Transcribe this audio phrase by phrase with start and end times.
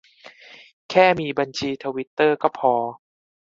[0.89, 2.73] แค่มีบัญชีทวิตเตอร์ก็พอ